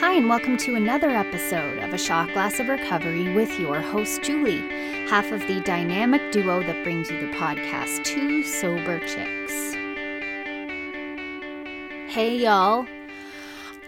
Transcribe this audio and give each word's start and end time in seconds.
Hi, 0.00 0.12
and 0.14 0.28
welcome 0.28 0.56
to 0.58 0.76
another 0.76 1.10
episode 1.10 1.78
of 1.78 1.92
A 1.92 1.98
Shot 1.98 2.32
Glass 2.32 2.60
of 2.60 2.68
Recovery 2.68 3.34
with 3.34 3.58
your 3.58 3.80
host, 3.80 4.22
Julie, 4.22 4.60
half 5.08 5.32
of 5.32 5.40
the 5.48 5.60
dynamic 5.62 6.30
duo 6.30 6.60
that 6.60 6.84
brings 6.84 7.10
you 7.10 7.20
the 7.20 7.32
podcast, 7.36 8.04
Two 8.04 8.44
Sober 8.44 9.00
Chicks. 9.00 9.74
Hey, 12.14 12.36
y'all. 12.38 12.86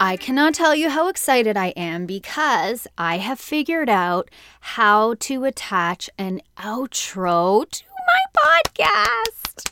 I 0.00 0.16
cannot 0.16 0.52
tell 0.52 0.74
you 0.74 0.90
how 0.90 1.06
excited 1.06 1.56
I 1.56 1.68
am 1.76 2.06
because 2.06 2.88
I 2.98 3.18
have 3.18 3.38
figured 3.38 3.88
out 3.88 4.32
how 4.58 5.14
to 5.20 5.44
attach 5.44 6.10
an 6.18 6.40
outro 6.56 7.70
to 7.70 7.84
my 7.86 8.64
podcast. 8.74 9.70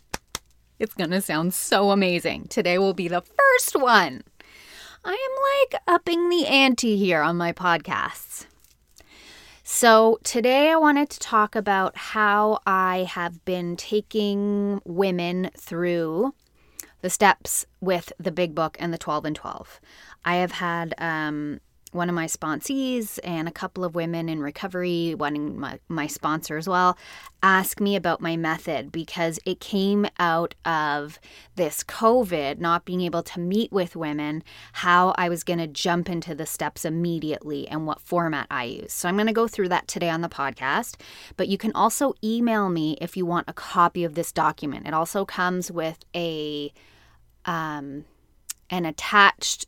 It's 0.78 0.94
going 0.94 1.10
to 1.10 1.20
sound 1.20 1.52
so 1.52 1.90
amazing. 1.90 2.46
Today 2.46 2.78
will 2.78 2.94
be 2.94 3.08
the 3.08 3.22
first 3.22 3.74
one. 3.74 4.22
I 5.04 5.10
am 5.10 5.72
like 5.72 5.82
upping 5.86 6.28
the 6.28 6.46
ante 6.46 6.96
here 6.96 7.22
on 7.22 7.36
my 7.36 7.52
podcasts. 7.52 8.46
So, 9.62 10.18
today 10.24 10.70
I 10.70 10.76
wanted 10.76 11.10
to 11.10 11.18
talk 11.18 11.54
about 11.54 11.96
how 11.96 12.60
I 12.66 13.06
have 13.10 13.44
been 13.44 13.76
taking 13.76 14.80
women 14.84 15.50
through 15.56 16.34
the 17.02 17.10
steps 17.10 17.66
with 17.80 18.12
the 18.18 18.32
big 18.32 18.54
book 18.54 18.76
and 18.80 18.92
the 18.92 18.98
12 18.98 19.26
and 19.26 19.36
12. 19.36 19.80
I 20.24 20.36
have 20.36 20.52
had 20.52 20.94
um, 20.98 21.60
one 21.92 22.08
of 22.08 22.14
my 22.14 22.26
sponsees 22.26 23.18
and 23.24 23.48
a 23.48 23.52
couple 23.52 23.84
of 23.84 23.94
women 23.94 24.28
in 24.28 24.40
recovery, 24.40 25.14
one 25.14 25.58
my, 25.58 25.78
my 25.88 26.06
sponsor 26.06 26.56
as 26.56 26.68
well, 26.68 26.98
ask 27.42 27.80
me 27.80 27.96
about 27.96 28.20
my 28.20 28.36
method 28.36 28.92
because 28.92 29.38
it 29.44 29.60
came 29.60 30.06
out 30.18 30.54
of 30.64 31.18
this 31.56 31.82
COVID, 31.82 32.58
not 32.58 32.84
being 32.84 33.00
able 33.00 33.22
to 33.22 33.40
meet 33.40 33.72
with 33.72 33.96
women, 33.96 34.42
how 34.72 35.14
I 35.16 35.28
was 35.28 35.44
going 35.44 35.60
to 35.60 35.66
jump 35.66 36.10
into 36.10 36.34
the 36.34 36.46
steps 36.46 36.84
immediately 36.84 37.66
and 37.68 37.86
what 37.86 38.00
format 38.00 38.46
I 38.50 38.64
use. 38.64 38.92
So 38.92 39.08
I'm 39.08 39.16
going 39.16 39.26
to 39.26 39.32
go 39.32 39.48
through 39.48 39.68
that 39.68 39.88
today 39.88 40.10
on 40.10 40.20
the 40.20 40.28
podcast, 40.28 40.96
but 41.36 41.48
you 41.48 41.58
can 41.58 41.72
also 41.72 42.14
email 42.22 42.68
me 42.68 42.98
if 43.00 43.16
you 43.16 43.24
want 43.24 43.48
a 43.48 43.52
copy 43.52 44.04
of 44.04 44.14
this 44.14 44.32
document. 44.32 44.86
It 44.86 44.94
also 44.94 45.24
comes 45.24 45.70
with 45.70 45.98
a 46.14 46.72
um, 47.44 48.04
an 48.70 48.84
attached 48.84 49.66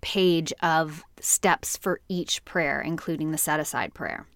page 0.00 0.52
of 0.62 1.04
steps 1.20 1.76
for 1.76 2.00
each 2.08 2.44
prayer, 2.44 2.80
including 2.80 3.30
the 3.30 3.38
set 3.38 3.60
aside 3.60 3.94
prayer. 3.94 4.26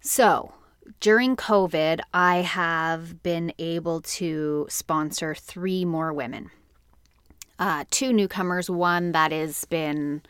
So, 0.00 0.52
during 1.00 1.36
COVID, 1.36 2.00
I 2.12 2.36
have 2.36 3.22
been 3.22 3.52
able 3.58 4.02
to 4.02 4.66
sponsor 4.68 5.34
three 5.34 5.84
more 5.84 6.12
women. 6.12 6.50
Uh, 7.58 7.84
two 7.90 8.12
newcomers, 8.12 8.68
one 8.68 9.12
that 9.12 9.32
has 9.32 9.64
been 9.64 10.22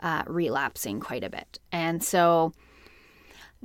uh, 0.00 0.22
relapsing 0.26 1.00
quite 1.00 1.24
a 1.24 1.30
bit. 1.30 1.58
And 1.72 2.04
so 2.04 2.52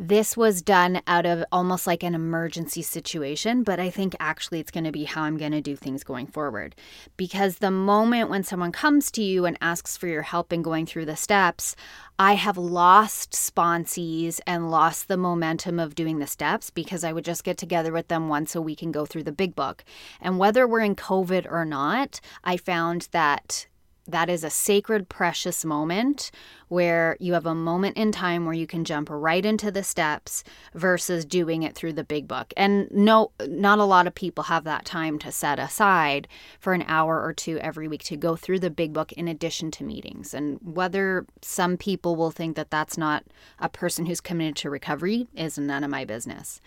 this 0.02 0.36
was 0.36 0.64
done 0.64 1.00
out 1.06 1.28
of 1.28 1.46
almost 1.52 1.86
like 1.86 2.02
an 2.02 2.16
emergency 2.16 2.82
situation, 2.82 3.62
but 3.62 3.80
I 3.80 3.92
think 3.92 4.16
actually 4.20 4.60
it's 4.60 4.72
going 4.72 4.86
to 4.86 4.92
be 4.92 5.04
how 5.04 5.22
I'm 5.22 5.38
going 5.38 5.52
to 5.52 5.62
do 5.62 5.76
things 5.76 6.04
going 6.04 6.26
forward. 6.26 6.76
Because 7.18 7.58
the 7.58 7.70
moment 7.70 8.32
when 8.32 8.44
someone 8.44 8.72
comes 8.72 9.12
to 9.12 9.22
you 9.22 9.46
and 9.46 9.60
asks 9.62 9.96
for 9.96 10.08
your 10.08 10.24
help 10.24 10.52
in 10.52 10.64
going 10.64 10.88
through 10.88 11.06
the 11.06 11.16
steps, 11.16 11.76
I 12.18 12.34
have 12.34 12.58
lost 12.58 13.34
sponsees 13.34 14.40
and 14.48 14.72
lost 14.72 15.08
the 15.08 15.18
momentum 15.18 15.80
of 15.80 15.94
doing 15.94 16.18
the 16.18 16.26
steps 16.26 16.72
because 16.72 17.04
I 17.04 17.14
would 17.14 17.26
just 17.26 17.44
get 17.44 17.60
together 17.60 17.94
with 17.94 18.08
them 18.08 18.28
once 18.28 18.56
a 18.56 18.62
week 18.62 18.82
and 18.82 18.92
go 18.92 19.06
through 19.06 19.24
the 19.24 19.32
big 19.32 19.56
book. 19.56 19.84
And 20.20 20.40
whether 20.40 20.68
we're 20.68 20.80
in 20.80 20.96
COVID 20.96 21.46
or 21.48 21.64
not, 21.64 22.20
I 22.44 22.58
found 22.58 23.08
that 23.12 23.68
that 24.08 24.30
is 24.30 24.44
a 24.44 24.50
sacred, 24.50 25.10
precious 25.10 25.64
moment 25.64 26.32
where 26.70 27.18
you 27.20 27.34
have 27.34 27.46
a 27.46 27.54
moment 27.54 27.98
in 27.98 28.12
time 28.12 28.46
where 28.46 28.54
you 28.54 28.66
can 28.66 28.84
jump 28.84 29.10
right 29.12 29.46
into 29.46 29.72
the 29.72 29.84
steps 29.84 30.44
versus 30.74 31.26
doing 31.26 31.64
it 31.64 31.76
through 31.76 31.94
the 31.94 32.04
big 32.04 32.28
book. 32.28 32.54
And 32.58 32.90
no, 32.92 33.32
not 33.48 33.80
a 33.80 33.84
lot 33.84 34.08
of 34.08 34.16
people 34.16 34.46
have 34.46 34.64
that 34.64 34.86
time 34.86 35.20
to 35.20 35.32
set 35.32 35.60
aside 35.60 36.28
for 36.60 36.74
an 36.74 36.84
hour 36.88 37.22
or 37.22 37.34
two 37.34 37.60
every 37.60 37.88
week 37.88 38.04
to 38.06 38.18
go 38.18 38.36
through 38.36 38.60
the 38.60 38.70
big 38.70 38.94
book 38.94 39.12
in 39.14 39.28
addition 39.28 39.70
to 39.72 39.84
meetings. 39.84 40.34
And 40.34 40.60
whether 40.64 41.26
some 41.42 41.78
people 41.78 42.16
will 42.16 42.32
think 42.32 42.56
that 42.56 42.72
that's 42.72 42.98
not 42.98 43.24
a 43.60 43.70
person 43.70 44.06
who's 44.06 44.22
committed 44.22 44.56
to 44.58 44.70
recovery 44.70 45.28
is 45.36 45.58
none 45.58 45.84
of 45.84 45.92
my 45.92 46.06
business. 46.06 46.62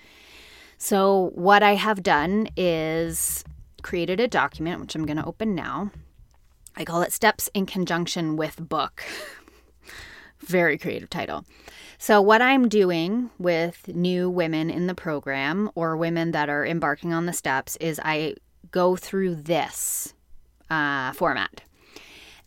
So, 0.76 1.30
what 1.34 1.62
I 1.62 1.76
have 1.76 2.02
done 2.02 2.48
is 2.56 3.44
created 3.82 4.20
a 4.20 4.28
document, 4.28 4.80
which 4.80 4.94
I'm 4.94 5.06
going 5.06 5.16
to 5.16 5.24
open 5.24 5.54
now 5.54 5.90
I 6.76 6.84
call 6.84 7.02
it 7.02 7.12
Steps 7.12 7.48
in 7.54 7.66
Conjunction 7.66 8.36
with 8.36 8.56
Book. 8.68 9.04
Very 10.40 10.76
creative 10.76 11.08
title. 11.08 11.44
So, 11.98 12.20
what 12.20 12.42
I'm 12.42 12.68
doing 12.68 13.30
with 13.38 13.88
new 13.88 14.28
women 14.28 14.70
in 14.70 14.86
the 14.88 14.94
program 14.94 15.70
or 15.74 15.96
women 15.96 16.32
that 16.32 16.48
are 16.48 16.66
embarking 16.66 17.12
on 17.12 17.26
the 17.26 17.32
steps 17.32 17.76
is 17.76 18.00
I 18.04 18.34
go 18.70 18.96
through 18.96 19.36
this 19.36 20.12
uh, 20.68 21.12
format. 21.12 21.62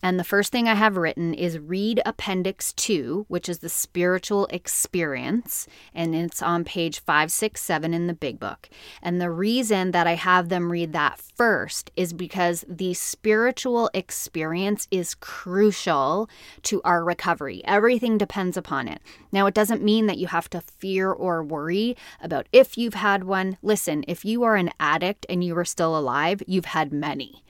And 0.03 0.19
the 0.19 0.23
first 0.23 0.51
thing 0.51 0.67
I 0.67 0.75
have 0.75 0.95
written 0.95 1.33
is 1.33 1.57
read 1.57 2.01
Appendix 2.05 2.71
2, 2.73 3.25
which 3.29 3.49
is 3.49 3.59
the 3.59 3.69
spiritual 3.69 4.45
experience. 4.51 5.67
And 5.93 6.15
it's 6.15 6.41
on 6.41 6.63
page 6.63 6.99
567 6.99 7.93
in 7.93 8.07
the 8.07 8.13
big 8.13 8.39
book. 8.39 8.69
And 9.01 9.19
the 9.19 9.31
reason 9.31 9.91
that 9.91 10.05
I 10.05 10.13
have 10.13 10.49
them 10.49 10.71
read 10.71 10.93
that 10.93 11.19
first 11.19 11.89
is 11.95 12.13
because 12.13 12.63
the 12.67 12.93
spiritual 12.93 13.89
experience 13.93 14.87
is 14.91 15.15
crucial 15.15 16.29
to 16.63 16.81
our 16.83 17.03
recovery. 17.03 17.61
Everything 17.65 18.19
depends 18.19 18.55
upon 18.55 18.87
it. 18.87 19.01
Now, 19.31 19.47
it 19.47 19.55
doesn't 19.55 19.83
mean 19.83 20.05
that 20.05 20.19
you 20.19 20.27
have 20.27 20.49
to 20.51 20.61
fear 20.61 21.11
or 21.11 21.43
worry 21.43 21.97
about 22.21 22.47
if 22.51 22.77
you've 22.77 22.93
had 22.93 23.23
one. 23.23 23.57
Listen, 23.63 24.05
if 24.07 24.23
you 24.23 24.43
are 24.43 24.55
an 24.55 24.69
addict 24.79 25.25
and 25.27 25.43
you 25.43 25.57
are 25.57 25.65
still 25.65 25.97
alive, 25.97 26.43
you've 26.45 26.65
had 26.65 26.93
many. 26.93 27.43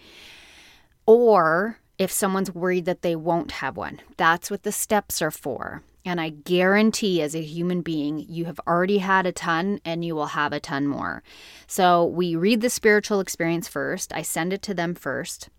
Or 1.06 1.80
if 1.98 2.12
someone's 2.12 2.54
worried 2.54 2.86
that 2.86 3.02
they 3.02 3.16
won't 3.16 3.52
have 3.52 3.78
one. 3.78 4.00
That's 4.18 4.52
what 4.52 4.64
the 4.64 4.72
steps 4.72 5.22
are 5.22 5.32
for. 5.32 5.84
And 6.06 6.22
I 6.22 6.30
guarantee, 6.30 7.22
as 7.22 7.36
a 7.36 7.42
human 7.42 7.82
being, 7.82 8.26
you 8.30 8.46
have 8.46 8.62
already 8.66 9.00
had 9.00 9.26
a 9.26 9.32
ton 9.32 9.82
and 9.84 10.06
you 10.06 10.16
will 10.16 10.28
have 10.28 10.54
a 10.54 10.60
ton 10.60 10.88
more. 10.88 11.22
So 11.66 12.06
we 12.06 12.36
read 12.36 12.62
the 12.62 12.70
spiritual 12.70 13.20
experience 13.20 13.68
first, 13.68 14.14
I 14.14 14.22
send 14.22 14.54
it 14.54 14.62
to 14.64 14.74
them 14.74 14.96
first, 14.96 15.50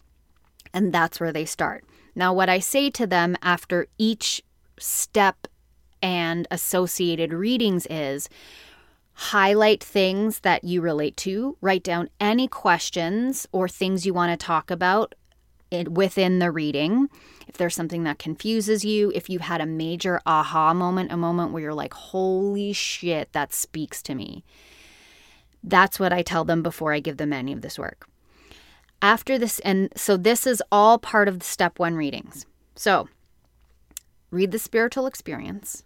and 0.73 0.93
that's 0.93 1.21
where 1.21 1.33
they 1.33 1.45
start. 1.45 1.85
Now, 2.15 2.33
what 2.33 2.49
I 2.49 2.61
say 2.61 2.89
to 2.91 3.07
them 3.07 3.37
after 3.43 3.89
each 3.99 4.43
step 4.79 5.49
and 6.01 6.47
associated 6.51 7.33
readings 7.33 7.87
is 7.91 8.29
highlight 9.13 9.83
things 9.83 10.41
that 10.41 10.65
you 10.65 10.81
relate 10.81 11.17
to, 11.19 11.57
write 11.61 11.83
down 11.83 12.09
any 12.21 12.49
questions 12.49 13.47
or 13.53 13.69
things 13.69 14.07
you 14.07 14.15
want 14.15 14.31
to 14.31 14.47
talk 14.47 14.71
about 14.71 15.15
it, 15.71 15.93
within 15.93 16.39
the 16.39 16.51
reading. 16.51 17.09
If 17.47 17.57
there's 17.57 17.75
something 17.75 18.05
that 18.05 18.19
confuses 18.19 18.85
you, 18.85 19.11
if 19.15 19.31
you 19.31 19.39
had 19.39 19.61
a 19.61 19.67
major 19.67 20.21
aha 20.27 20.75
moment, 20.75 21.13
a 21.13 21.17
moment 21.17 21.53
where 21.53 21.63
you're 21.63 21.75
like, 21.75 21.95
holy 21.95 22.73
shit, 22.73 23.33
that 23.33 23.53
speaks 23.53 24.03
to 24.03 24.15
me. 24.15 24.45
That's 25.63 25.99
what 25.99 26.13
I 26.13 26.23
tell 26.23 26.45
them 26.45 26.63
before 26.63 26.93
I 26.93 27.01
give 27.01 27.17
them 27.17 27.33
any 27.33 27.53
of 27.53 27.63
this 27.63 27.79
work. 27.79 28.09
After 29.01 29.39
this, 29.39 29.61
and 29.61 29.93
so 29.97 30.17
this 30.17 30.47
is 30.47 30.63
all 30.73 30.99
part 30.99 31.29
of 31.29 31.39
the 31.39 31.45
step 31.45 31.79
one 31.79 31.95
readings. 31.95 32.47
So 32.75 33.09
read 34.31 34.51
the 34.51 34.59
spiritual 34.59 35.07
experience, 35.07 35.85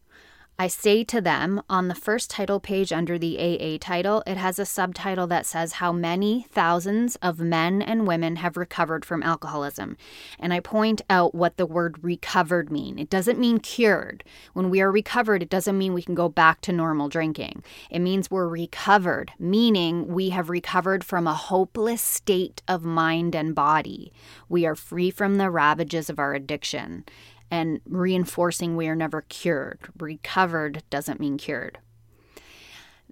I 0.63 0.69
say 0.69 1.03
to 1.03 1.21
them 1.21 1.61
on 1.69 1.89
the 1.89 1.95
first 1.97 2.31
title 2.31 2.61
page 2.61 2.93
under 2.93 3.19
the 3.19 3.37
AA 3.37 3.79
title, 3.81 4.23
it 4.29 4.37
has 4.37 4.61
a 4.61 4.65
subtitle 4.65 5.27
that 5.27 5.45
says 5.45 5.73
How 5.73 5.91
Many 5.91 6.47
Thousands 6.53 7.17
of 7.17 7.41
Men 7.41 7.83
and 7.83 8.07
Women 8.07 8.37
Have 8.37 8.57
Recovered 8.57 9.05
from 9.05 9.25
Alcoholism. 9.25 9.97
And 10.39 10.55
I 10.55 10.61
point 10.61 11.03
out 11.11 11.35
what 11.35 11.57
the 11.57 11.67
word 11.67 11.99
recovered 12.05 12.71
mean. 12.71 13.01
It 13.01 13.11
doesn't 13.11 13.41
mean 13.41 13.59
cured. 13.59 14.23
When 14.53 14.71
we 14.71 14.81
are 14.81 14.93
recovered, 14.93 15.43
it 15.43 15.51
doesn't 15.51 15.77
mean 15.77 15.95
we 15.95 16.03
can 16.03 16.15
go 16.15 16.29
back 16.29 16.61
to 16.61 16.73
normal 16.73 17.09
drinking. 17.09 17.65
It 17.91 17.99
means 17.99 18.31
we're 18.31 18.47
recovered, 18.47 19.33
meaning 19.41 20.07
we 20.07 20.29
have 20.29 20.49
recovered 20.49 21.03
from 21.03 21.27
a 21.27 21.35
hopeless 21.35 22.03
state 22.03 22.63
of 22.69 22.85
mind 22.85 23.35
and 23.35 23.53
body. 23.53 24.13
We 24.49 24.65
are 24.65 24.77
free 24.77 25.11
from 25.11 25.39
the 25.39 25.51
ravages 25.51 26.09
of 26.09 26.21
our 26.21 26.35
addiction 26.35 27.05
and 27.53 27.83
reinforcing 27.87 28.77
we 28.77 28.89
are 28.89 28.97
never 28.97 29.21
cured. 29.21 29.79
Recovered 30.01 30.83
doesn't 30.89 31.21
mean 31.21 31.37
cured. 31.37 31.79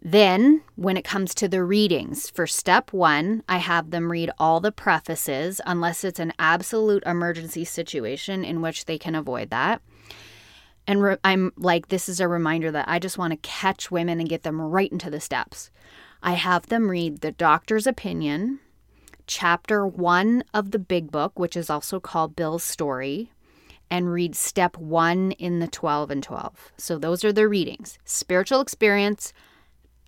Then, 0.03 0.63
when 0.77 0.97
it 0.97 1.05
comes 1.05 1.35
to 1.35 1.47
the 1.47 1.63
readings, 1.63 2.31
for 2.31 2.47
step 2.47 2.91
one, 2.91 3.43
I 3.47 3.59
have 3.59 3.91
them 3.91 4.11
read 4.11 4.31
all 4.39 4.59
the 4.59 4.73
prefaces 4.73 5.61
unless 5.67 6.05
it's 6.05 6.19
an 6.19 6.33
absolute 6.39 7.03
emergency 7.05 7.67
situation 7.67 8.43
in 8.43 8.63
which 8.63 8.87
they 8.87 8.97
can 8.97 9.15
avoid 9.15 9.51
that. 9.51 9.83
And 10.87 11.03
re- 11.03 11.19
I'm 11.23 11.53
like, 11.59 11.89
this 11.89 12.09
is 12.09 12.19
a 12.19 12.27
reminder 12.27 12.73
that 12.73 12.89
I 12.89 12.99
just 12.99 13.19
want 13.19 13.33
to 13.33 13.49
catch 13.49 13.91
women 13.91 14.21
and 14.21 14.29
get 14.29 14.43
them 14.43 14.59
right 14.59 14.91
into 14.91 15.11
the 15.11 15.21
steps. 15.21 15.71
I 16.23 16.33
have 16.33 16.69
them 16.69 16.91
read 16.91 17.21
the 17.21 17.33
doctor's 17.33 17.87
opinion, 17.87 18.61
chapter 19.27 19.87
one 19.87 20.45
of 20.55 20.71
the 20.71 20.79
big 20.79 21.11
book, 21.11 21.39
which 21.39 21.59
is 21.59 21.69
also 21.69 22.01
called 22.01 22.37
Bill's 22.37 22.65
story, 22.65 23.33
and 23.91 24.13
read 24.13 24.35
step 24.37 24.77
one 24.77 25.33
in 25.33 25.59
the 25.59 25.67
12 25.67 26.11
and 26.11 26.23
12. 26.23 26.73
So 26.77 26.99
those 26.99 27.25
are 27.25 27.33
the 27.33 27.49
readings 27.49 27.99
spiritual 28.05 28.61
experience, 28.61 29.33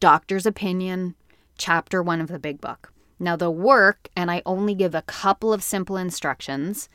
doctor's 0.00 0.46
opinion, 0.46 1.14
chapter 1.58 2.02
one 2.02 2.20
of 2.20 2.28
the 2.28 2.38
big 2.38 2.60
book. 2.60 2.92
Now, 3.18 3.36
the 3.36 3.50
work, 3.50 4.08
and 4.16 4.30
I 4.30 4.42
only 4.44 4.74
give 4.74 4.94
a 4.94 5.02
couple 5.02 5.52
of 5.52 5.62
simple 5.62 5.96
instructions. 5.96 6.88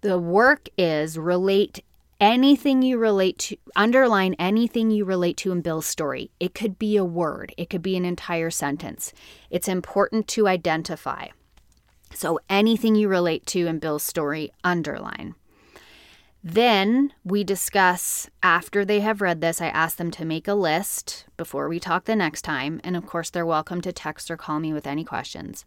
The 0.00 0.18
work 0.18 0.68
is 0.78 1.18
relate 1.18 1.82
anything 2.20 2.80
you 2.80 2.96
relate 2.96 3.38
to, 3.38 3.56
underline 3.76 4.34
anything 4.38 4.90
you 4.90 5.04
relate 5.04 5.36
to 5.38 5.52
in 5.52 5.60
Bill's 5.60 5.86
story. 5.86 6.30
It 6.40 6.54
could 6.54 6.78
be 6.78 6.96
a 6.96 7.04
word, 7.04 7.54
it 7.58 7.68
could 7.68 7.82
be 7.82 7.96
an 7.96 8.06
entire 8.06 8.50
sentence. 8.50 9.12
It's 9.50 9.68
important 9.68 10.28
to 10.28 10.48
identify. 10.48 11.28
So, 12.14 12.38
anything 12.48 12.94
you 12.94 13.08
relate 13.08 13.44
to 13.46 13.66
in 13.66 13.80
Bill's 13.80 14.04
story, 14.04 14.50
underline. 14.62 15.34
Then 16.46 17.14
we 17.24 17.42
discuss 17.42 18.28
after 18.42 18.84
they 18.84 19.00
have 19.00 19.22
read 19.22 19.40
this. 19.40 19.62
I 19.62 19.68
ask 19.68 19.96
them 19.96 20.10
to 20.10 20.26
make 20.26 20.46
a 20.46 20.52
list 20.52 21.24
before 21.38 21.70
we 21.70 21.80
talk 21.80 22.04
the 22.04 22.14
next 22.14 22.42
time. 22.42 22.82
And 22.84 22.98
of 22.98 23.06
course, 23.06 23.30
they're 23.30 23.46
welcome 23.46 23.80
to 23.80 23.92
text 23.94 24.30
or 24.30 24.36
call 24.36 24.60
me 24.60 24.74
with 24.74 24.86
any 24.86 25.04
questions. 25.04 25.64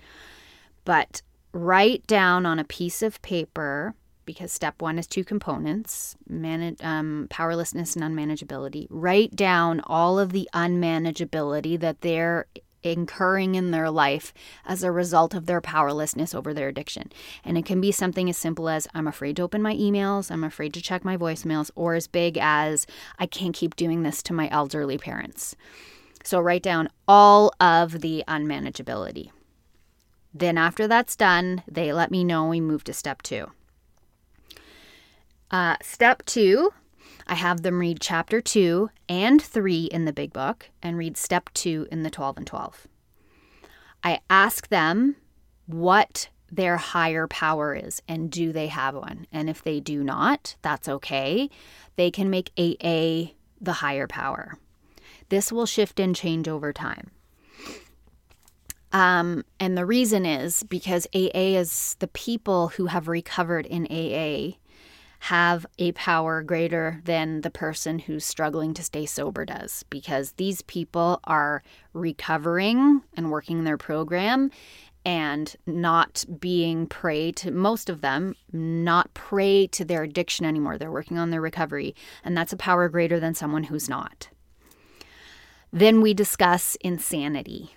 But 0.85 1.23
write 1.51 2.05
down 2.05 2.45
on 2.45 2.59
a 2.59 2.63
piece 2.63 3.01
of 3.01 3.19
paper 3.23 3.95
because 4.27 4.51
step 4.51 4.79
one 4.79 4.99
is 4.99 5.07
two 5.07 5.23
components 5.23 6.15
manage, 6.29 6.79
um, 6.83 7.25
powerlessness 7.31 7.95
and 7.95 8.05
unmanageability. 8.05 8.85
Write 8.91 9.35
down 9.35 9.81
all 9.85 10.19
of 10.19 10.31
the 10.31 10.47
unmanageability 10.53 11.79
that 11.79 12.01
they're 12.01 12.45
incurring 12.91 13.55
in 13.55 13.71
their 13.71 13.89
life 13.89 14.33
as 14.65 14.83
a 14.83 14.91
result 14.91 15.33
of 15.33 15.45
their 15.45 15.61
powerlessness 15.61 16.33
over 16.33 16.53
their 16.53 16.67
addiction. 16.67 17.11
And 17.43 17.57
it 17.57 17.65
can 17.65 17.81
be 17.81 17.91
something 17.91 18.29
as 18.29 18.37
simple 18.37 18.69
as 18.69 18.87
I'm 18.93 19.07
afraid 19.07 19.35
to 19.37 19.43
open 19.43 19.61
my 19.61 19.75
emails, 19.75 20.31
I'm 20.31 20.43
afraid 20.43 20.73
to 20.73 20.81
check 20.81 21.03
my 21.05 21.17
voicemails, 21.17 21.71
or 21.75 21.95
as 21.95 22.07
big 22.07 22.37
as 22.39 22.87
I 23.19 23.25
can't 23.25 23.55
keep 23.55 23.75
doing 23.75 24.03
this 24.03 24.21
to 24.23 24.33
my 24.33 24.49
elderly 24.49 24.97
parents. 24.97 25.55
So 26.23 26.39
write 26.39 26.63
down 26.63 26.89
all 27.07 27.53
of 27.59 28.01
the 28.01 28.23
unmanageability. 28.27 29.31
Then, 30.33 30.57
after 30.57 30.87
that's 30.87 31.15
done, 31.15 31.63
they 31.67 31.93
let 31.93 32.11
me 32.11 32.23
know 32.23 32.47
we 32.47 32.61
move 32.61 32.83
to 32.83 32.93
step 32.93 33.21
two. 33.21 33.47
Uh, 35.49 35.77
step 35.81 36.23
two, 36.25 36.73
I 37.27 37.35
have 37.35 37.61
them 37.61 37.79
read 37.79 37.99
chapter 37.99 38.39
two 38.39 38.89
and 39.09 39.41
three 39.41 39.85
in 39.85 40.05
the 40.05 40.13
big 40.13 40.31
book 40.31 40.69
and 40.81 40.97
read 40.97 41.17
step 41.17 41.49
two 41.53 41.87
in 41.91 42.03
the 42.03 42.09
12 42.09 42.37
and 42.37 42.47
12. 42.47 42.87
I 44.03 44.21
ask 44.29 44.69
them 44.69 45.17
what 45.65 46.29
their 46.49 46.77
higher 46.77 47.27
power 47.27 47.75
is 47.75 48.01
and 48.07 48.31
do 48.31 48.53
they 48.53 48.67
have 48.67 48.95
one? 48.95 49.27
And 49.31 49.49
if 49.49 49.61
they 49.61 49.81
do 49.81 50.03
not, 50.03 50.55
that's 50.61 50.87
okay. 50.87 51.49
They 51.97 52.09
can 52.09 52.29
make 52.29 52.51
AA 52.57 53.33
the 53.59 53.73
higher 53.73 54.07
power. 54.07 54.57
This 55.27 55.51
will 55.51 55.65
shift 55.65 55.99
and 55.99 56.15
change 56.15 56.47
over 56.47 56.71
time. 56.71 57.11
Um, 58.93 59.43
and 59.59 59.77
the 59.77 59.85
reason 59.85 60.25
is 60.25 60.63
because 60.63 61.07
AA 61.13 61.57
is 61.57 61.97
the 61.99 62.07
people 62.07 62.69
who 62.69 62.85
have 62.85 63.09
recovered 63.09 63.65
in 63.65 63.85
AA 63.87 64.55
have 65.19 65.65
a 65.77 65.91
power 65.93 66.41
greater 66.43 67.01
than 67.05 67.41
the 67.41 67.49
person 67.49 67.99
who's 67.99 68.25
struggling 68.25 68.73
to 68.73 68.83
stay 68.83 69.05
sober 69.05 69.45
does 69.45 69.83
because 69.89 70.33
these 70.33 70.61
people 70.63 71.19
are 71.23 71.63
recovering 71.93 73.01
and 73.15 73.31
working 73.31 73.63
their 73.63 73.77
program 73.77 74.51
and 75.05 75.55
not 75.65 76.25
being 76.39 76.85
prey 76.85 77.31
to 77.31 77.49
most 77.49 77.89
of 77.89 78.01
them 78.01 78.35
not 78.51 79.13
prey 79.13 79.65
to 79.67 79.85
their 79.85 80.03
addiction 80.03 80.45
anymore. 80.45 80.77
They're 80.77 80.91
working 80.91 81.17
on 81.17 81.29
their 81.29 81.41
recovery 81.41 81.95
and 82.23 82.35
that's 82.35 82.53
a 82.53 82.57
power 82.57 82.89
greater 82.89 83.19
than 83.19 83.33
someone 83.33 83.63
who's 83.63 83.89
not. 83.89 84.29
Then 85.71 86.01
we 86.01 86.13
discuss 86.13 86.75
insanity 86.81 87.75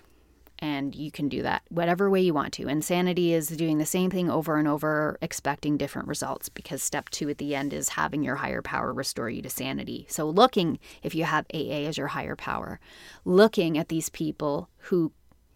and 0.61 0.93
you 0.93 1.11
can 1.11 1.27
do 1.27 1.41
that 1.41 1.63
whatever 1.69 2.09
way 2.09 2.21
you 2.21 2.33
want 2.33 2.53
to. 2.53 2.67
Insanity 2.67 3.33
is 3.33 3.47
doing 3.47 3.79
the 3.79 3.85
same 3.85 4.11
thing 4.11 4.29
over 4.29 4.57
and 4.57 4.67
over, 4.67 5.17
expecting 5.21 5.75
different 5.75 6.07
results 6.07 6.49
because 6.49 6.83
step 6.83 7.09
two 7.09 7.29
at 7.29 7.39
the 7.39 7.55
end 7.55 7.73
is 7.73 7.89
having 7.89 8.23
your 8.23 8.35
higher 8.35 8.61
power 8.61 8.93
restore 8.93 9.29
you 9.29 9.41
to 9.41 9.49
sanity. 9.49 10.05
So, 10.07 10.29
looking, 10.29 10.79
if 11.01 11.15
you 11.15 11.23
have 11.23 11.47
AA 11.53 11.87
as 11.87 11.97
your 11.97 12.07
higher 12.07 12.35
power, 12.35 12.79
looking 13.25 13.77
at 13.77 13.89
these 13.89 14.09
people 14.09 14.69
who, 14.77 15.11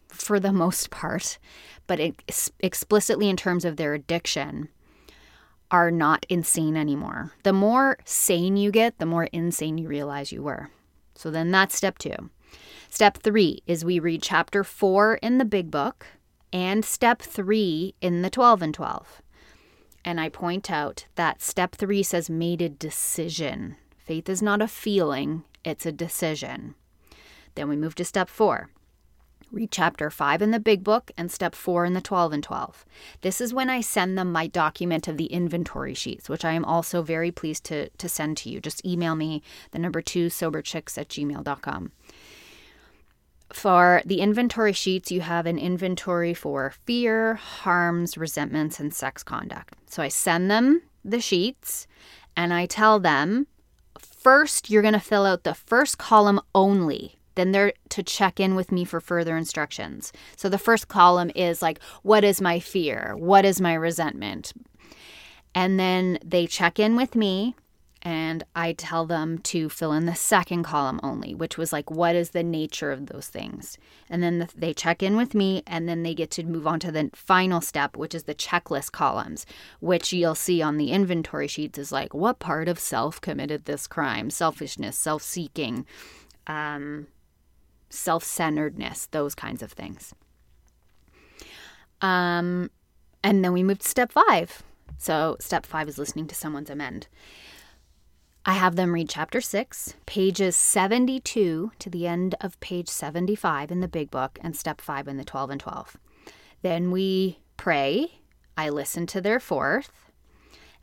for 0.10 0.40
the 0.40 0.54
most 0.54 0.90
part, 0.90 1.38
but 1.86 2.00
ex- 2.00 2.52
explicitly 2.60 3.30
in 3.30 3.38
terms 3.38 3.64
of 3.64 3.78
their 3.78 3.94
addiction, 3.94 4.70
are 5.70 5.92
not 5.92 6.26
insane 6.30 6.78
anymore. 6.78 7.34
The 7.44 7.54
more 7.54 7.98
sane 8.06 8.58
you 8.58 8.72
get, 8.72 8.98
the 8.98 9.06
more 9.06 9.26
insane 9.26 9.78
you 9.78 9.88
realize 9.88 10.32
you 10.32 10.42
were. 10.42 10.70
So, 11.14 11.30
then 11.30 11.52
that's 11.52 11.76
step 11.76 12.00
two. 12.00 12.32
Step 12.96 13.18
three 13.18 13.62
is 13.68 13.84
we 13.84 14.00
read 14.00 14.22
chapter 14.22 14.64
four 14.64 15.16
in 15.16 15.38
the 15.38 15.44
big 15.44 15.70
book 15.70 16.08
and 16.54 16.86
step 16.86 17.22
three 17.22 17.94
in 18.00 18.22
the 18.22 18.30
12 18.30 18.62
and 18.62 18.74
12. 18.74 19.22
And 20.06 20.18
I 20.18 20.30
point 20.30 20.72
out 20.72 21.06
that 21.16 21.42
step 21.42 21.76
three 21.76 22.04
says 22.04 22.30
made 22.30 22.62
a 22.62 22.70
decision. 22.70 23.76
Faith 23.98 24.30
is 24.30 24.42
not 24.42 24.62
a 24.62 24.68
feeling, 24.70 25.44
it's 25.66 25.86
a 25.86 25.92
decision. 25.92 26.74
Then 27.56 27.68
we 27.68 27.76
move 27.76 27.96
to 27.96 28.06
step 28.06 28.30
four. 28.30 28.70
Read 29.52 29.72
chapter 29.72 30.10
5 30.10 30.42
in 30.42 30.52
the 30.52 30.60
big 30.60 30.82
book 30.82 31.12
and 31.18 31.30
step 31.30 31.54
4 31.54 31.84
in 31.84 31.94
the 31.94 32.02
12 32.02 32.32
and 32.32 32.44
12. 32.44 32.86
This 33.22 33.42
is 33.42 33.54
when 33.54 33.70
I 33.70 33.82
send 33.82 34.18
them 34.18 34.32
my 34.32 34.48
document 34.48 35.10
of 35.10 35.18
the 35.18 35.26
inventory 35.26 35.94
sheets, 35.94 36.30
which 36.30 36.46
I 36.46 36.54
am 36.54 36.64
also 36.64 37.02
very 37.02 37.32
pleased 37.32 37.66
to, 37.66 37.90
to 37.90 38.08
send 38.08 38.38
to 38.38 38.50
you. 38.50 38.62
Just 38.62 38.86
email 38.86 39.16
me 39.16 39.44
the 39.72 39.80
number 39.80 40.02
two 40.02 40.28
soberchicks 40.28 40.98
at 40.98 41.10
gmail.com. 41.10 41.92
For 43.54 44.02
the 44.06 44.22
inventory 44.22 44.74
sheets, 44.74 45.12
you 45.12 45.22
have 45.22 45.46
an 45.46 45.58
inventory 45.58 46.34
for 46.34 46.74
fear, 46.86 47.36
harms, 47.36 48.18
resentments, 48.18 48.80
and 48.80 48.94
sex 48.94 49.24
conduct. 49.24 49.76
So 49.88 50.02
I 50.02 50.08
send 50.08 50.50
them 50.50 50.82
the 51.04 51.22
sheets 51.22 51.88
and 52.36 52.54
I 52.54 52.66
tell 52.66 53.00
them 53.00 53.48
first, 54.00 54.70
you're 54.70 54.82
going 54.82 54.94
to 54.94 55.00
fill 55.00 55.26
out 55.26 55.44
the 55.44 55.54
first 55.54 55.98
column 55.98 56.42
only. 56.54 57.16
Then 57.36 57.52
they're 57.52 57.74
to 57.90 58.02
check 58.02 58.40
in 58.40 58.56
with 58.56 58.72
me 58.72 58.86
for 58.86 59.00
further 59.00 59.38
instructions. 59.38 60.12
So 60.36 60.50
the 60.50 60.58
first 60.58 60.88
column 60.88 61.32
is 61.36 61.62
like, 61.62 61.80
what 62.02 62.24
is 62.24 62.42
my 62.42 62.60
fear? 62.60 63.14
What 63.18 63.46
is 63.46 63.62
my 63.62 63.74
resentment? 63.74 64.54
And 65.54 65.80
then 65.80 66.18
they 66.24 66.48
check 66.48 66.80
in 66.80 66.96
with 66.96 67.16
me 67.16 67.56
and 68.06 68.44
I 68.56 68.74
tell 68.74 69.08
them 69.08 69.40
to 69.40 69.68
fill 69.68 69.92
in 69.92 70.06
the 70.06 70.14
second 70.14 70.62
column 70.62 71.00
only, 71.02 71.34
which 71.34 71.58
was 71.58 71.74
like, 71.74 71.90
what 71.90 72.16
is 72.16 72.30
the 72.30 72.44
nature 72.44 72.92
of 72.92 73.08
those 73.08 73.28
things? 73.30 73.80
And 74.12 74.22
then 74.22 74.38
the, 74.38 74.50
they 74.56 74.76
check 74.76 75.02
in 75.02 75.18
with 75.18 75.34
me, 75.34 75.64
and 75.66 75.90
then 75.90 76.04
they 76.04 76.14
get 76.14 76.30
to 76.32 76.44
move 76.44 76.68
on 76.68 76.80
to 76.82 76.92
the 76.92 77.10
final 77.16 77.62
step, 77.62 77.98
which 77.98 78.14
is 78.14 78.26
the 78.26 78.36
checklist 78.36 78.92
columns, 78.92 79.48
which 79.80 80.14
you'll 80.14 80.36
see 80.36 80.62
on 80.62 80.78
the 80.78 80.92
inventory 80.92 81.48
sheets 81.48 81.80
is 81.80 81.92
like, 81.92 82.14
what 82.14 82.38
part 82.38 82.68
of 82.68 82.78
self 82.78 83.20
committed 83.20 83.66
this 83.66 83.88
crime? 83.88 84.30
Selfishness, 84.30 84.96
self 84.96 85.24
seeking, 85.24 85.88
um, 86.46 87.08
self 87.90 88.24
centeredness, 88.24 89.08
those 89.08 89.34
kinds 89.34 89.64
of 89.64 89.72
things. 89.72 90.14
Um, 92.02 92.70
and 93.24 93.44
then 93.44 93.52
we 93.52 93.64
move 93.64 93.80
to 93.80 93.88
step 93.88 94.12
five. 94.12 94.62
So, 95.00 95.38
step 95.40 95.66
five 95.66 95.90
is 95.90 95.98
listening 95.98 96.28
to 96.28 96.36
someone's 96.36 96.70
amend. 96.70 97.08
I 98.48 98.54
have 98.54 98.76
them 98.76 98.94
read 98.94 99.10
chapter 99.10 99.42
6, 99.42 99.96
pages 100.06 100.56
72 100.56 101.72
to 101.80 101.90
the 101.90 102.06
end 102.06 102.36
of 102.40 102.60
page 102.60 102.88
75 102.88 103.72
in 103.72 103.80
the 103.80 103.88
big 103.88 104.12
book, 104.12 104.38
and 104.40 104.56
step 104.56 104.80
5 104.80 105.08
in 105.08 105.18
the 105.18 105.24
12 105.24 105.50
and 105.50 105.60
12. 105.60 105.98
Then 106.62 106.92
we 106.92 107.40
pray. 107.58 108.20
I 108.56 108.70
listen 108.70 109.08
to 109.08 109.20
their 109.20 109.40
fourth. 109.40 110.12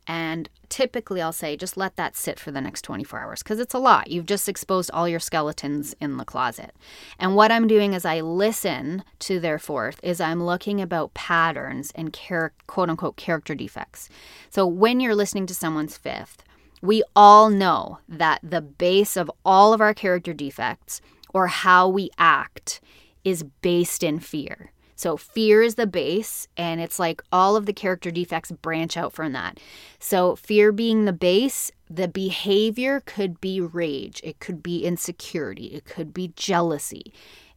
And 0.09 0.51
typically, 0.69 1.23
I'll 1.23 1.33
say 1.33 1.57
just 1.57 1.77
let 1.77 1.95
that 1.95 2.17
sit 2.17 2.41
for 2.41 2.51
the 2.51 2.61
next 2.61 2.83
24 2.83 3.21
hours 3.21 3.43
because 3.45 3.61
it's 3.61 3.75
a 3.75 3.79
lot. 3.79 4.11
You've 4.11 4.27
just 4.27 4.49
exposed 4.49 4.91
all 4.91 5.09
your 5.09 5.21
skeletons 5.21 5.95
in 6.01 6.17
the 6.17 6.25
closet. 6.25 6.75
And 7.21 7.37
what 7.37 7.53
I'm 7.53 7.69
doing 7.69 7.95
as 7.95 8.05
I 8.05 8.21
listen 8.21 9.05
to 9.21 9.39
their 9.39 9.61
fourth 9.61 10.01
is 10.03 10.21
I'm 10.21 10.43
looking 10.43 10.81
about 10.81 11.15
patterns 11.15 11.93
and 11.95 12.13
char- 12.13 12.55
quote 12.67 12.91
unquote 12.91 13.17
character 13.17 13.55
defects. 13.55 14.09
So 14.51 14.67
when 14.67 14.99
you're 14.99 15.15
listening 15.15 15.47
to 15.47 15.55
someone's 15.55 15.97
fifth, 15.97 16.43
we 16.83 17.03
all 17.15 17.49
know 17.49 18.01
that 18.09 18.41
the 18.43 18.61
base 18.61 19.17
of 19.17 19.31
all 19.45 19.73
of 19.73 19.81
our 19.81 19.95
character 19.95 20.35
defects 20.35 21.01
or 21.33 21.47
how 21.47 21.89
we 21.89 22.11
act 22.19 22.81
is 23.25 23.45
based 23.63 24.03
in 24.03 24.19
fear. 24.19 24.73
So, 24.97 25.17
fear 25.17 25.63
is 25.63 25.75
the 25.75 25.87
base, 25.87 26.47
and 26.57 26.81
it's 26.81 26.99
like 26.99 27.23
all 27.33 27.57
of 27.57 27.67
the 27.67 27.73
character 27.73 28.13
defects 28.13 28.53
branch 28.53 28.97
out 28.97 29.13
from 29.13 29.33
that. 29.33 29.59
So, 29.99 30.37
fear 30.37 30.71
being 30.71 31.07
the 31.07 31.13
base, 31.13 31.73
the 31.91 32.07
behavior 32.07 33.03
could 33.05 33.41
be 33.41 33.61
rage, 33.61 34.21
it 34.23 34.39
could 34.39 34.63
be 34.63 34.85
insecurity, 34.85 35.67
it 35.67 35.87
could 35.87 36.15
be 36.15 36.33
jealousy, 36.37 37.13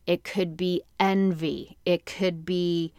it 0.07 0.23
could 0.23 0.57
be 0.57 0.81
envy, 0.99 1.77
it 1.85 2.05
could 2.05 2.45
be 2.45 2.93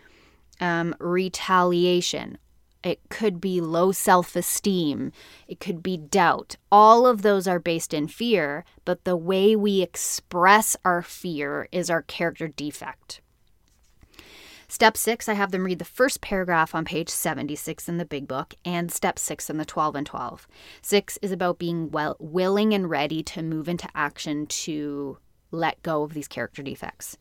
um, 0.61 0.95
retaliation, 1.01 2.39
it 2.87 3.01
could 3.09 3.41
be 3.41 3.61
low 3.61 3.91
self 3.91 4.37
esteem, 4.37 5.11
it 5.49 5.59
could 5.59 5.83
be 5.83 5.97
doubt. 5.97 6.57
All 6.71 7.07
of 7.07 7.23
those 7.23 7.49
are 7.49 7.59
based 7.59 7.93
in 7.93 8.07
fear, 8.07 8.65
but 8.85 9.05
the 9.05 9.17
way 9.17 9.57
we 9.57 9.83
express 9.83 10.77
our 10.85 11.03
fear 11.03 11.69
is 11.73 11.91
our 11.91 12.03
character 12.03 12.47
defect. 12.47 13.21
Step 14.69 14.97
six, 14.97 15.29
I 15.29 15.35
have 15.35 15.53
them 15.53 15.65
read 15.65 15.79
the 15.79 15.85
first 15.85 16.21
paragraph 16.21 16.75
on 16.75 16.85
page 16.85 17.09
76 17.09 17.89
in 17.89 17.99
the 17.99 18.05
big 18.05 18.27
book 18.27 18.55
and 18.65 18.91
step 18.91 19.19
six 19.19 19.49
in 19.49 19.59
the 19.59 19.65
12 19.65 19.95
and 19.95 20.07
12. 20.07 20.49
Six 20.83 21.19
is 21.23 21.31
about 21.31 21.59
being 21.59 21.91
well, 21.91 22.17
willing 22.19 22.73
and 22.73 22.91
ready 22.91 23.23
to 23.25 23.43
move 23.43 23.69
into 23.69 23.89
action 23.95 24.47
to 24.47 25.19
let 25.51 25.83
go 25.83 26.03
of 26.03 26.15
these 26.15 26.29
character 26.29 26.63
defects. 26.63 27.17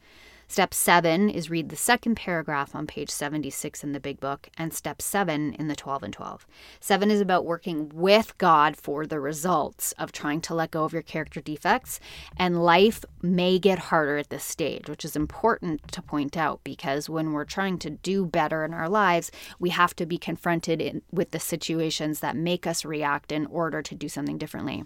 Step 0.47 0.73
seven 0.73 1.27
is 1.29 1.49
read 1.49 1.69
the 1.69 1.75
second 1.75 2.15
paragraph 2.15 2.75
on 2.75 2.85
page 2.85 3.09
76 3.09 3.83
in 3.83 3.93
the 3.93 3.99
big 3.99 4.19
book, 4.19 4.47
and 4.57 4.73
step 4.73 5.01
seven 5.01 5.53
in 5.53 5.67
the 5.67 5.75
12 5.75 6.03
and 6.03 6.13
12. 6.13 6.45
Seven 6.79 7.09
is 7.09 7.19
about 7.19 7.45
working 7.45 7.91
with 7.93 8.37
God 8.37 8.77
for 8.77 9.07
the 9.07 9.19
results 9.19 9.91
of 9.93 10.11
trying 10.11 10.41
to 10.41 10.53
let 10.53 10.71
go 10.71 10.83
of 10.83 10.93
your 10.93 11.01
character 11.01 11.41
defects. 11.41 11.99
And 12.37 12.63
life 12.63 13.03
may 13.21 13.57
get 13.57 13.79
harder 13.79 14.17
at 14.17 14.29
this 14.29 14.43
stage, 14.43 14.87
which 14.87 15.03
is 15.03 15.15
important 15.15 15.91
to 15.91 16.01
point 16.01 16.37
out 16.37 16.61
because 16.63 17.09
when 17.09 17.31
we're 17.31 17.43
trying 17.45 17.79
to 17.79 17.89
do 17.89 18.25
better 18.25 18.63
in 18.63 18.73
our 18.73 18.87
lives, 18.87 19.31
we 19.59 19.71
have 19.71 19.95
to 19.95 20.05
be 20.05 20.17
confronted 20.17 20.79
in, 20.79 21.01
with 21.11 21.31
the 21.31 21.39
situations 21.39 22.19
that 22.19 22.35
make 22.35 22.67
us 22.67 22.85
react 22.85 23.31
in 23.31 23.47
order 23.47 23.81
to 23.81 23.95
do 23.95 24.07
something 24.07 24.37
differently. 24.37 24.85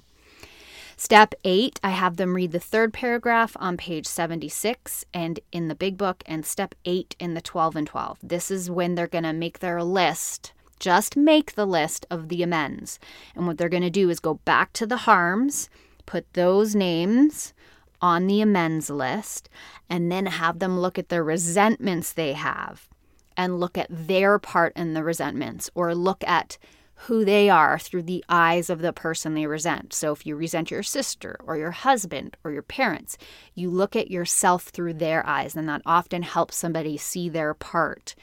Step 1.01 1.33
eight, 1.45 1.79
I 1.81 1.91
have 1.91 2.17
them 2.17 2.35
read 2.35 2.51
the 2.51 2.59
third 2.59 2.91
paragraph 2.91 3.55
on 3.57 3.77
page 3.77 4.05
76 4.05 5.05
and 5.13 5.39
in 5.49 5.69
the 5.69 5.73
big 5.73 5.97
book, 5.97 6.21
and 6.25 6.45
step 6.45 6.75
eight 6.83 7.15
in 7.19 7.35
the 7.35 7.41
12 7.41 7.77
and 7.77 7.87
12. 7.87 8.19
This 8.21 8.51
is 8.51 8.69
when 8.69 8.95
they're 8.95 9.07
going 9.07 9.23
to 9.23 9.31
make 9.31 9.59
their 9.59 9.81
list, 9.81 10.51
just 10.77 11.15
make 11.15 11.53
the 11.55 11.65
list 11.65 12.05
of 12.09 12.27
the 12.27 12.43
amends. 12.43 12.99
And 13.33 13.47
what 13.47 13.57
they're 13.57 13.69
going 13.69 13.81
to 13.83 13.89
do 13.89 14.09
is 14.09 14.19
go 14.19 14.41
back 14.43 14.73
to 14.73 14.85
the 14.85 14.97
harms, 14.97 15.69
put 16.05 16.33
those 16.33 16.75
names 16.75 17.53
on 18.01 18.27
the 18.27 18.41
amends 18.41 18.89
list, 18.89 19.47
and 19.89 20.11
then 20.11 20.25
have 20.25 20.59
them 20.59 20.81
look 20.81 20.99
at 20.99 21.07
the 21.07 21.23
resentments 21.23 22.11
they 22.11 22.33
have 22.33 22.89
and 23.37 23.57
look 23.57 23.77
at 23.77 23.87
their 23.89 24.37
part 24.37 24.73
in 24.75 24.95
the 24.95 25.03
resentments 25.05 25.69
or 25.73 25.95
look 25.95 26.25
at 26.27 26.57
who 27.03 27.23
they 27.23 27.49
are 27.49 27.79
through 27.79 28.03
the 28.03 28.23
eyes 28.27 28.69
of 28.69 28.81
the 28.81 28.91
person 28.91 29.33
they 29.33 29.45
resent. 29.45 29.93
So 29.93 30.11
if 30.11 30.25
you 30.25 30.35
resent 30.35 30.69
your 30.69 30.83
sister 30.83 31.39
or 31.45 31.55
your 31.55 31.71
husband 31.71 32.35
or 32.43 32.51
your 32.51 32.61
parents, 32.61 33.17
you 33.55 33.69
look 33.69 33.95
at 33.95 34.11
yourself 34.11 34.63
through 34.63 34.95
their 34.95 35.25
eyes, 35.25 35.55
and 35.55 35.67
that 35.69 35.81
often 35.85 36.23
helps 36.23 36.57
somebody 36.57 36.97
see 36.97 37.29
their 37.29 37.53
part 37.53 38.15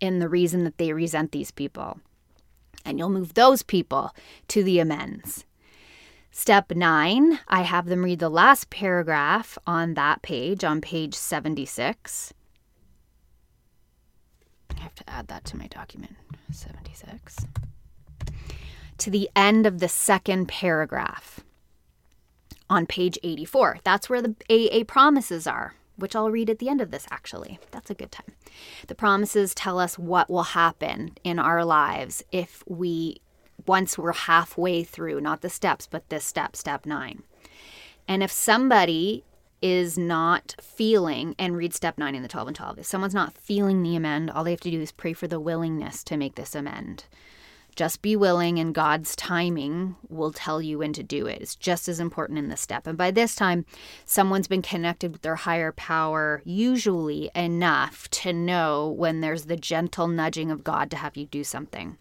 in 0.00 0.18
the 0.18 0.28
reason 0.28 0.64
that 0.64 0.76
they 0.76 0.92
resent 0.92 1.32
these 1.32 1.50
people. 1.50 1.98
And 2.84 2.98
you'll 2.98 3.08
move 3.08 3.34
those 3.34 3.62
people 3.62 4.14
to 4.48 4.62
the 4.62 4.80
amends. 4.80 5.46
Step 6.30 6.72
nine, 6.72 7.40
I 7.48 7.62
have 7.62 7.86
them 7.86 8.04
read 8.04 8.18
the 8.18 8.28
last 8.28 8.68
paragraph 8.68 9.56
on 9.66 9.94
that 9.94 10.20
page, 10.20 10.62
on 10.62 10.82
page 10.82 11.14
76. 11.14 12.34
I 14.70 14.80
have 14.80 14.94
to 14.94 15.10
add 15.10 15.28
that 15.28 15.44
to 15.46 15.56
my 15.56 15.66
document 15.66 16.16
76 16.52 17.46
to 19.00 19.10
the 19.10 19.28
end 19.34 19.66
of 19.66 19.80
the 19.80 19.88
second 19.88 20.46
paragraph 20.46 21.40
on 22.68 22.86
page 22.86 23.18
84. 23.22 23.78
That's 23.82 24.08
where 24.08 24.22
the 24.22 24.36
AA 24.48 24.84
promises 24.84 25.46
are, 25.46 25.74
which 25.96 26.14
I'll 26.14 26.30
read 26.30 26.50
at 26.50 26.58
the 26.58 26.68
end 26.68 26.80
of 26.80 26.90
this 26.90 27.06
actually. 27.10 27.58
That's 27.70 27.90
a 27.90 27.94
good 27.94 28.12
time. 28.12 28.32
The 28.86 28.94
promises 28.94 29.54
tell 29.54 29.78
us 29.78 29.98
what 29.98 30.30
will 30.30 30.44
happen 30.44 31.16
in 31.24 31.38
our 31.38 31.64
lives 31.64 32.22
if 32.30 32.62
we, 32.66 33.20
once 33.66 33.98
we're 33.98 34.12
halfway 34.12 34.84
through, 34.84 35.20
not 35.20 35.40
the 35.40 35.50
steps, 35.50 35.86
but 35.86 36.08
this 36.10 36.24
step, 36.24 36.54
step 36.54 36.86
nine. 36.86 37.22
And 38.06 38.22
if 38.22 38.30
somebody 38.30 39.24
is 39.62 39.98
not 39.98 40.54
feeling, 40.60 41.34
and 41.38 41.56
read 41.56 41.74
step 41.74 41.98
nine 41.98 42.14
in 42.14 42.22
the 42.22 42.28
12 42.28 42.48
and 42.48 42.56
12, 42.56 42.78
if 42.78 42.86
someone's 42.86 43.14
not 43.14 43.36
feeling 43.36 43.82
the 43.82 43.94
amend, 43.94 44.30
all 44.30 44.42
they 44.42 44.52
have 44.52 44.60
to 44.60 44.70
do 44.70 44.80
is 44.80 44.92
pray 44.92 45.12
for 45.12 45.28
the 45.28 45.40
willingness 45.40 46.02
to 46.04 46.16
make 46.16 46.34
this 46.34 46.54
amend. 46.54 47.04
Just 47.76 48.02
be 48.02 48.16
willing, 48.16 48.58
and 48.58 48.74
God's 48.74 49.16
timing 49.16 49.96
will 50.08 50.32
tell 50.32 50.60
you 50.60 50.78
when 50.78 50.92
to 50.94 51.02
do 51.02 51.26
it. 51.26 51.40
It's 51.40 51.56
just 51.56 51.88
as 51.88 52.00
important 52.00 52.38
in 52.38 52.48
this 52.48 52.60
step. 52.60 52.86
And 52.86 52.98
by 52.98 53.10
this 53.10 53.34
time, 53.34 53.64
someone's 54.04 54.48
been 54.48 54.62
connected 54.62 55.12
with 55.12 55.22
their 55.22 55.36
higher 55.36 55.72
power, 55.72 56.42
usually 56.44 57.30
enough 57.34 58.08
to 58.10 58.32
know 58.32 58.88
when 58.88 59.20
there's 59.20 59.44
the 59.46 59.56
gentle 59.56 60.08
nudging 60.08 60.50
of 60.50 60.64
God 60.64 60.90
to 60.90 60.96
have 60.96 61.16
you 61.16 61.26
do 61.26 61.44
something. 61.44 61.96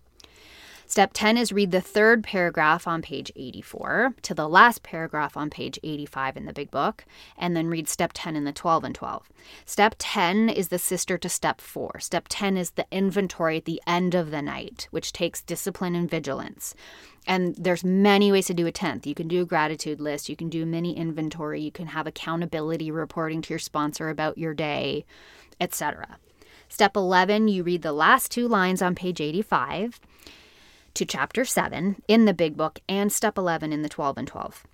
Step 0.90 1.12
10 1.14 1.38
is 1.38 1.52
read 1.52 1.70
the 1.70 1.82
third 1.82 2.24
paragraph 2.24 2.88
on 2.88 3.04
page 3.04 3.32
84 3.36 4.16
to 4.24 4.34
the 4.34 4.50
last 4.50 4.82
paragraph 4.82 5.38
on 5.38 5.52
page 5.52 5.78
85 5.84 6.36
in 6.36 6.46
the 6.46 6.52
big 6.52 6.72
book, 6.72 7.06
and 7.38 7.56
then 7.56 7.68
read 7.68 7.88
step 7.88 8.10
10 8.16 8.36
in 8.36 8.44
the 8.44 8.52
12 8.52 8.84
and 8.84 8.96
12. 8.96 9.30
Step 9.66 9.94
10 10.00 10.50
is 10.50 10.70
the 10.70 10.80
sister 10.80 11.16
to 11.20 11.30
step 11.30 11.62
4. 11.62 12.00
Step 12.00 12.26
10 12.28 12.58
is 12.58 12.72
the 12.72 12.88
inventory 12.90 13.58
at 13.58 13.66
the 13.66 13.80
end 13.86 14.16
of 14.16 14.32
the 14.32 14.42
night, 14.42 14.88
which 14.90 15.14
takes 15.14 15.44
discipline 15.44 15.94
and 15.94 16.10
vigilance. 16.10 16.74
And 17.28 17.56
there's 17.56 17.84
many 17.84 18.32
ways 18.32 18.48
to 18.48 18.56
do 18.56 18.66
a 18.66 18.72
10th. 18.72 19.06
You 19.06 19.14
can 19.14 19.28
do 19.28 19.44
a 19.44 19.46
gratitude 19.46 20.02
list, 20.02 20.28
you 20.28 20.36
can 20.36 20.50
do 20.50 20.66
mini 20.66 20.98
inventory, 20.98 21.62
you 21.62 21.72
can 21.72 21.86
have 21.86 22.08
accountability 22.08 22.90
reporting 22.90 23.44
to 23.44 23.54
your 23.54 23.60
sponsor 23.60 24.10
about 24.10 24.40
your 24.40 24.56
day, 24.56 25.06
etc. 25.62 26.18
Step 26.68 26.96
11, 26.96 27.48
you 27.48 27.62
read 27.62 27.84
the 27.84 27.94
last 27.94 28.32
two 28.32 28.48
lines 28.48 28.82
on 28.82 28.96
page 28.96 29.22
85 29.22 30.00
to 30.94 31.06
chapter 31.06 31.46
7 31.46 32.02
in 32.08 32.26
the 32.26 32.34
big 32.34 32.58
book 32.58 32.80
and 32.88 33.12
step 33.12 33.38
11 33.38 33.72
in 33.74 33.82
the 33.82 33.90
12 33.90 34.18
and 34.18 34.28
12. 34.28 34.66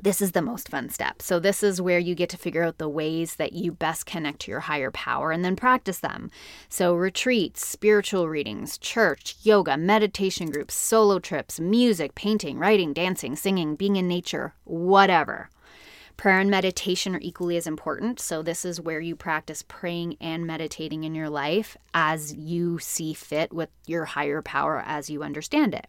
This 0.00 0.22
is 0.22 0.32
the 0.32 0.42
most 0.42 0.68
fun 0.68 0.88
step. 0.88 1.20
So, 1.20 1.38
this 1.38 1.62
is 1.62 1.80
where 1.80 1.98
you 1.98 2.14
get 2.14 2.28
to 2.30 2.38
figure 2.38 2.64
out 2.64 2.78
the 2.78 2.88
ways 2.88 3.36
that 3.36 3.52
you 3.52 3.70
best 3.70 4.06
connect 4.06 4.40
to 4.40 4.50
your 4.50 4.60
higher 4.60 4.90
power 4.90 5.30
and 5.30 5.44
then 5.44 5.54
practice 5.54 5.98
them. 5.98 6.30
So, 6.68 6.94
retreats, 6.94 7.66
spiritual 7.66 8.28
readings, 8.28 8.78
church, 8.78 9.36
yoga, 9.42 9.76
meditation 9.76 10.50
groups, 10.50 10.74
solo 10.74 11.18
trips, 11.18 11.60
music, 11.60 12.14
painting, 12.14 12.58
writing, 12.58 12.92
dancing, 12.92 13.36
singing, 13.36 13.76
being 13.76 13.96
in 13.96 14.08
nature, 14.08 14.54
whatever. 14.64 15.50
Prayer 16.22 16.38
and 16.38 16.48
meditation 16.48 17.16
are 17.16 17.20
equally 17.20 17.56
as 17.56 17.66
important. 17.66 18.20
So, 18.20 18.42
this 18.42 18.64
is 18.64 18.80
where 18.80 19.00
you 19.00 19.16
practice 19.16 19.64
praying 19.66 20.18
and 20.20 20.46
meditating 20.46 21.02
in 21.02 21.16
your 21.16 21.28
life 21.28 21.76
as 21.94 22.32
you 22.32 22.78
see 22.78 23.12
fit 23.12 23.52
with 23.52 23.70
your 23.88 24.04
higher 24.04 24.40
power 24.40 24.84
as 24.86 25.10
you 25.10 25.24
understand 25.24 25.74
it. 25.74 25.88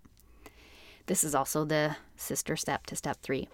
This 1.05 1.23
is 1.23 1.35
also 1.35 1.65
the 1.65 1.97
sister 2.15 2.55
step 2.55 2.87
to 2.87 2.95
step 2.95 3.17
three. 3.21 3.47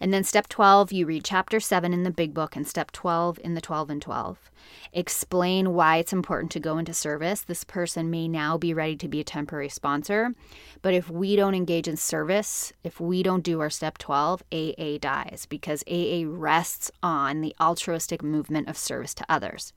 And 0.00 0.12
then 0.12 0.24
step 0.24 0.48
12, 0.48 0.92
you 0.92 1.06
read 1.06 1.24
chapter 1.24 1.60
7 1.60 1.92
in 1.92 2.04
the 2.04 2.10
big 2.10 2.32
book 2.32 2.56
and 2.56 2.66
step 2.66 2.90
12 2.90 3.38
in 3.44 3.54
the 3.54 3.60
12 3.60 3.90
and 3.90 4.02
12. 4.02 4.50
Explain 4.92 5.74
why 5.74 5.96
it's 5.98 6.12
important 6.12 6.50
to 6.52 6.60
go 6.60 6.78
into 6.78 6.94
service. 6.94 7.42
This 7.42 7.64
person 7.64 8.10
may 8.10 8.28
now 8.28 8.56
be 8.56 8.74
ready 8.74 8.96
to 8.96 9.08
be 9.08 9.20
a 9.20 9.24
temporary 9.24 9.68
sponsor, 9.68 10.34
but 10.82 10.94
if 10.94 11.10
we 11.10 11.36
don't 11.36 11.54
engage 11.54 11.86
in 11.86 11.96
service, 11.96 12.72
if 12.82 13.00
we 13.00 13.22
don't 13.22 13.44
do 13.44 13.60
our 13.60 13.70
step 13.70 13.98
12, 13.98 14.42
AA 14.52 14.98
dies 14.98 15.46
because 15.48 15.84
AA 15.86 16.24
rests 16.26 16.90
on 17.02 17.40
the 17.40 17.54
altruistic 17.60 18.22
movement 18.22 18.68
of 18.68 18.78
service 18.78 19.14
to 19.14 19.26
others. 19.28 19.72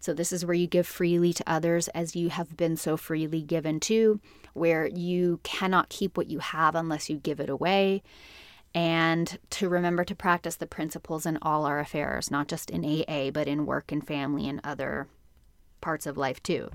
So, 0.00 0.14
this 0.14 0.32
is 0.32 0.46
where 0.46 0.54
you 0.54 0.68
give 0.68 0.86
freely 0.86 1.32
to 1.32 1.44
others 1.46 1.88
as 1.88 2.14
you 2.14 2.28
have 2.28 2.56
been 2.56 2.76
so 2.76 2.96
freely 2.96 3.42
given 3.42 3.80
to, 3.80 4.20
where 4.54 4.86
you 4.86 5.40
cannot 5.42 5.88
keep 5.88 6.16
what 6.16 6.30
you 6.30 6.38
have 6.38 6.76
unless 6.76 7.10
you 7.10 7.16
give 7.16 7.40
it 7.40 7.50
away 7.50 8.02
and 8.74 9.38
to 9.50 9.68
remember 9.68 10.04
to 10.04 10.14
practice 10.14 10.56
the 10.56 10.66
principles 10.66 11.26
in 11.26 11.38
all 11.42 11.64
our 11.64 11.78
affairs, 11.78 12.30
not 12.30 12.48
just 12.48 12.70
in 12.70 12.84
AA, 12.84 13.30
but 13.30 13.48
in 13.48 13.66
work 13.66 13.90
and 13.90 14.06
family 14.06 14.48
and 14.48 14.60
other 14.62 15.08
parts 15.80 16.06
of 16.06 16.16
life 16.16 16.42
too. 16.42 16.70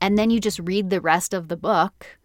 And 0.00 0.18
then 0.18 0.30
you 0.30 0.40
just 0.40 0.58
read 0.58 0.90
the 0.90 1.00
rest 1.00 1.34
of 1.34 1.48
the 1.48 1.56
book 1.56 2.18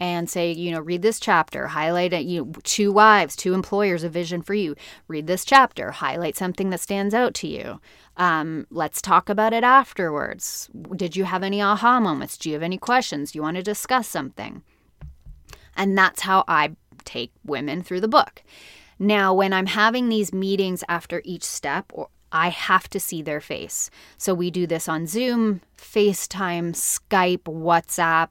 and 0.00 0.28
say, 0.28 0.50
you 0.50 0.72
know, 0.72 0.80
read 0.80 1.02
this 1.02 1.20
chapter, 1.20 1.68
highlight 1.68 2.12
it, 2.12 2.24
you 2.24 2.44
know, 2.44 2.52
to 2.64 2.92
wives, 2.92 3.36
to 3.36 3.54
employers, 3.54 4.02
a 4.02 4.08
vision 4.08 4.42
for 4.42 4.54
you. 4.54 4.74
Read 5.06 5.28
this 5.28 5.44
chapter, 5.44 5.92
highlight 5.92 6.36
something 6.36 6.70
that 6.70 6.80
stands 6.80 7.14
out 7.14 7.34
to 7.34 7.46
you. 7.46 7.80
Um, 8.16 8.66
let's 8.70 9.00
talk 9.00 9.28
about 9.28 9.52
it 9.52 9.62
afterwards. 9.62 10.68
Did 10.96 11.14
you 11.14 11.24
have 11.24 11.44
any 11.44 11.62
aha 11.62 12.00
moments? 12.00 12.36
Do 12.36 12.48
you 12.48 12.54
have 12.54 12.64
any 12.64 12.78
questions? 12.78 13.30
Do 13.30 13.38
you 13.38 13.42
want 13.42 13.58
to 13.58 13.62
discuss 13.62 14.08
something? 14.08 14.62
And 15.76 15.96
that's 15.96 16.22
how 16.22 16.44
I 16.48 16.74
take 17.02 17.32
women 17.44 17.82
through 17.82 18.00
the 18.00 18.08
book. 18.08 18.42
Now, 18.98 19.34
when 19.34 19.52
I'm 19.52 19.66
having 19.66 20.08
these 20.08 20.32
meetings 20.32 20.84
after 20.88 21.22
each 21.24 21.42
step, 21.42 21.92
I 22.30 22.48
have 22.48 22.88
to 22.90 23.00
see 23.00 23.20
their 23.20 23.40
face. 23.40 23.90
So 24.16 24.32
we 24.32 24.50
do 24.50 24.66
this 24.66 24.88
on 24.88 25.06
Zoom, 25.06 25.60
FaceTime, 25.76 26.72
Skype, 26.72 27.42
WhatsApp, 27.42 28.28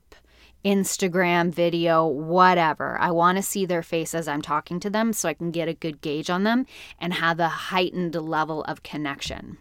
Instagram 0.65 1.53
video, 1.53 2.05
whatever. 2.05 2.97
I 2.99 3.11
want 3.11 3.37
to 3.37 3.43
see 3.43 3.65
their 3.65 3.83
face 3.83 4.13
as 4.13 4.27
I'm 4.27 4.41
talking 4.41 4.79
to 4.81 4.89
them 4.89 5.13
so 5.13 5.29
I 5.29 5.33
can 5.33 5.51
get 5.51 5.67
a 5.67 5.73
good 5.73 6.01
gauge 6.01 6.29
on 6.29 6.43
them 6.43 6.65
and 6.99 7.13
have 7.13 7.39
a 7.39 7.47
heightened 7.47 8.15
level 8.15 8.63
of 8.63 8.83
connection. 8.83 9.57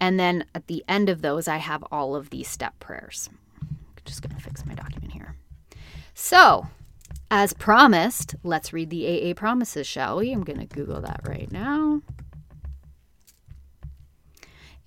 And 0.00 0.20
then 0.20 0.44
at 0.54 0.66
the 0.66 0.84
end 0.88 1.08
of 1.08 1.22
those, 1.22 1.48
I 1.48 1.56
have 1.56 1.84
all 1.90 2.14
of 2.14 2.30
these 2.30 2.48
step 2.48 2.78
prayers. 2.80 3.30
just 4.04 4.22
going 4.22 4.36
to 4.36 4.42
fix 4.42 4.64
my 4.66 4.74
document 4.74 5.12
here. 5.12 5.36
So, 6.14 6.68
as 7.30 7.52
promised, 7.52 8.34
let's 8.42 8.72
read 8.72 8.90
the 8.90 9.30
AA 9.30 9.34
promises, 9.34 9.86
shall 9.86 10.18
we? 10.18 10.32
I'm 10.32 10.44
going 10.44 10.60
to 10.60 10.66
Google 10.66 11.00
that 11.00 11.20
right 11.26 11.50
now. 11.50 12.02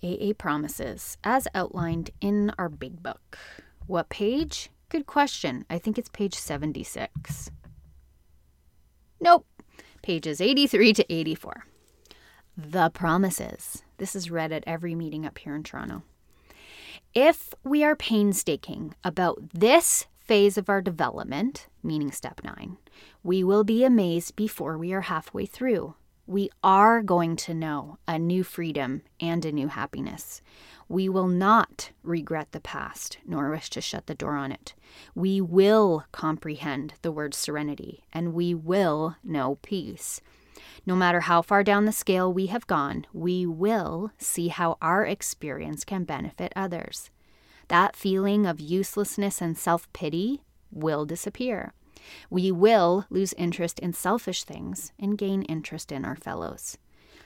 AA 0.01 0.31
promises, 0.37 1.17
as 1.23 1.47
outlined 1.53 2.11
in 2.21 2.51
our 2.57 2.69
big 2.69 3.03
book. 3.03 3.37
What 3.87 4.09
page? 4.09 4.69
Good 4.87 5.05
question. 5.05 5.65
I 5.69 5.77
think 5.77 5.97
it's 5.97 6.09
page 6.09 6.35
76. 6.35 7.51
Nope. 9.19 9.45
Pages 10.01 10.39
83 10.39 10.93
to 10.93 11.13
84. 11.13 11.63
The 12.55 12.89
promises. 12.89 13.83
This 13.97 14.15
is 14.15 14.31
read 14.31 14.53
at 14.53 14.63
every 14.65 14.95
meeting 14.95 15.25
up 15.25 15.37
here 15.37 15.55
in 15.55 15.63
Toronto. 15.63 16.03
If 17.13 17.53
we 17.63 17.83
are 17.83 17.95
painstaking 17.95 18.95
about 19.03 19.39
this 19.53 20.05
phase 20.29 20.59
of 20.59 20.69
our 20.69 20.79
development, 20.79 21.65
meaning 21.81 22.11
step 22.11 22.39
nine, 22.43 22.77
we 23.23 23.43
will 23.43 23.63
be 23.63 23.83
amazed 23.83 24.35
before 24.35 24.77
we 24.77 24.93
are 24.93 25.01
halfway 25.01 25.43
through. 25.43 25.95
We 26.27 26.51
are 26.63 27.01
going 27.01 27.35
to 27.37 27.55
know 27.55 27.97
a 28.07 28.19
new 28.19 28.43
freedom 28.43 29.01
and 29.19 29.43
a 29.43 29.51
new 29.51 29.69
happiness. 29.69 30.43
We 30.87 31.09
will 31.09 31.27
not 31.27 31.89
regret 32.03 32.51
the 32.51 32.59
past 32.59 33.17
nor 33.25 33.49
wish 33.49 33.71
to 33.71 33.81
shut 33.81 34.05
the 34.05 34.13
door 34.13 34.35
on 34.35 34.51
it. 34.51 34.75
We 35.15 35.41
will 35.41 36.05
comprehend 36.11 36.93
the 37.01 37.11
word 37.11 37.33
serenity 37.33 38.03
and 38.13 38.35
we 38.35 38.53
will 38.53 39.15
know 39.23 39.57
peace. 39.63 40.21
No 40.85 40.95
matter 40.95 41.21
how 41.21 41.41
far 41.41 41.63
down 41.63 41.85
the 41.85 41.91
scale 41.91 42.31
we 42.31 42.45
have 42.45 42.67
gone, 42.67 43.07
we 43.13 43.47
will 43.47 44.11
see 44.19 44.49
how 44.49 44.77
our 44.79 45.03
experience 45.07 45.83
can 45.83 46.03
benefit 46.03 46.53
others. 46.55 47.09
That 47.69 47.95
feeling 47.95 48.47
of 48.47 48.59
uselessness 48.59 49.41
and 49.41 49.55
self 49.55 49.91
pity 49.93 50.41
will 50.71 51.05
disappear. 51.05 51.73
We 52.29 52.51
will 52.51 53.05
lose 53.11 53.33
interest 53.33 53.77
in 53.79 53.93
selfish 53.93 54.43
things 54.43 54.91
and 54.99 55.17
gain 55.17 55.43
interest 55.43 55.91
in 55.91 56.03
our 56.03 56.15
fellows. 56.15 56.79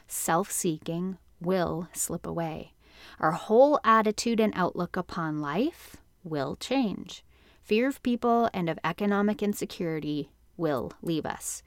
Self 0.06 0.52
seeking 0.52 1.18
will 1.40 1.88
slip 1.94 2.26
away. 2.26 2.74
Our 3.22 3.32
whole 3.32 3.80
attitude 3.86 4.42
and 4.42 4.54
outlook 4.56 4.98
upon 4.98 5.40
life 5.40 5.96
will 6.26 6.58
change. 6.58 7.24
Fear 7.62 7.88
of 7.88 8.04
people 8.04 8.50
and 8.54 8.70
of 8.70 8.80
economic 8.84 9.42
insecurity 9.42 10.30
will 10.58 10.92
leave 11.02 11.26
us. 11.26 11.64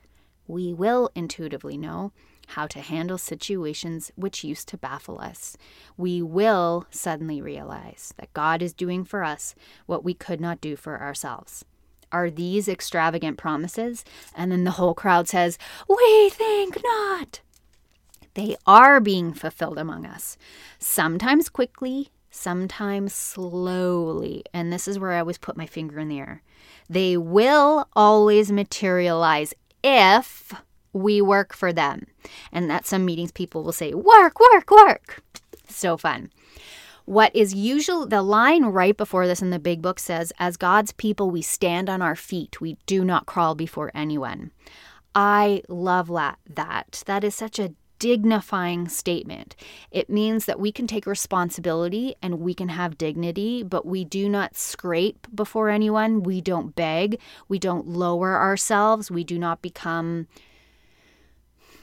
We 0.46 0.74
will 0.74 1.10
intuitively 1.14 1.78
know 1.78 2.12
how 2.46 2.66
to 2.68 2.80
handle 2.80 3.18
situations 3.18 4.12
which 4.16 4.44
used 4.44 4.68
to 4.68 4.76
baffle 4.76 5.20
us. 5.20 5.56
We 5.96 6.22
will 6.22 6.86
suddenly 6.90 7.40
realize 7.40 8.14
that 8.18 8.32
God 8.32 8.62
is 8.62 8.72
doing 8.72 9.04
for 9.04 9.24
us 9.24 9.54
what 9.86 10.04
we 10.04 10.14
could 10.14 10.40
not 10.40 10.60
do 10.60 10.76
for 10.76 11.00
ourselves. 11.00 11.64
Are 12.12 12.30
these 12.30 12.68
extravagant 12.68 13.36
promises? 13.36 14.04
And 14.34 14.52
then 14.52 14.64
the 14.64 14.72
whole 14.72 14.94
crowd 14.94 15.28
says, 15.28 15.58
We 15.88 16.30
think 16.30 16.78
not. 16.82 17.40
They 18.34 18.56
are 18.66 19.00
being 19.00 19.32
fulfilled 19.32 19.78
among 19.78 20.06
us, 20.06 20.36
sometimes 20.78 21.48
quickly, 21.48 22.10
sometimes 22.30 23.12
slowly. 23.14 24.44
And 24.52 24.72
this 24.72 24.86
is 24.86 24.98
where 24.98 25.12
I 25.12 25.20
always 25.20 25.38
put 25.38 25.56
my 25.56 25.66
finger 25.66 25.98
in 25.98 26.08
the 26.08 26.18
air. 26.18 26.42
They 26.88 27.16
will 27.16 27.88
always 27.96 28.52
materialize 28.52 29.54
if 29.82 30.52
we 30.96 31.20
work 31.20 31.54
for 31.54 31.72
them. 31.72 32.06
And 32.52 32.72
at 32.72 32.86
some 32.86 33.04
meetings, 33.04 33.32
people 33.32 33.62
will 33.62 33.72
say, 33.72 33.94
work, 33.94 34.40
work, 34.52 34.70
work. 34.70 35.22
So 35.68 35.96
fun. 35.96 36.30
What 37.04 37.34
is 37.36 37.54
usually 37.54 38.08
the 38.08 38.22
line 38.22 38.64
right 38.64 38.96
before 38.96 39.28
this 39.28 39.40
in 39.40 39.50
the 39.50 39.60
big 39.60 39.80
book 39.80 40.00
says, 40.00 40.32
as 40.38 40.56
God's 40.56 40.92
people, 40.92 41.30
we 41.30 41.42
stand 41.42 41.88
on 41.88 42.02
our 42.02 42.16
feet. 42.16 42.60
We 42.60 42.78
do 42.86 43.04
not 43.04 43.26
crawl 43.26 43.54
before 43.54 43.92
anyone. 43.94 44.50
I 45.14 45.62
love 45.68 46.08
that. 46.08 47.02
That 47.06 47.22
is 47.22 47.34
such 47.34 47.58
a 47.58 47.72
dignifying 47.98 48.88
statement. 48.88 49.56
It 49.90 50.10
means 50.10 50.44
that 50.46 50.60
we 50.60 50.72
can 50.72 50.86
take 50.86 51.06
responsibility 51.06 52.14
and 52.20 52.40
we 52.40 52.54
can 52.54 52.68
have 52.68 52.98
dignity, 52.98 53.62
but 53.62 53.86
we 53.86 54.04
do 54.04 54.28
not 54.28 54.56
scrape 54.56 55.26
before 55.34 55.70
anyone. 55.70 56.22
We 56.22 56.40
don't 56.40 56.74
beg. 56.74 57.20
We 57.48 57.58
don't 57.58 57.86
lower 57.86 58.36
ourselves. 58.36 59.10
We 59.10 59.24
do 59.24 59.38
not 59.38 59.62
become 59.62 60.26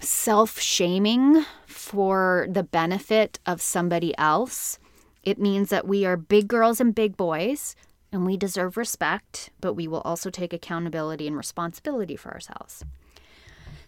self 0.03 0.59
shaming 0.59 1.45
for 1.65 2.47
the 2.49 2.63
benefit 2.63 3.39
of 3.45 3.61
somebody 3.61 4.17
else. 4.17 4.79
It 5.23 5.39
means 5.39 5.69
that 5.69 5.87
we 5.87 6.05
are 6.05 6.17
big 6.17 6.47
girls 6.47 6.81
and 6.81 6.93
big 6.93 7.15
boys 7.15 7.75
and 8.11 8.25
we 8.25 8.37
deserve 8.37 8.77
respect, 8.77 9.49
but 9.59 9.73
we 9.73 9.87
will 9.87 10.01
also 10.01 10.29
take 10.29 10.53
accountability 10.53 11.27
and 11.27 11.35
responsibility 11.35 12.15
for 12.15 12.31
ourselves. 12.31 12.83